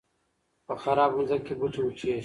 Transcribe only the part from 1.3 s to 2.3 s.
کې بوټی وچېږي.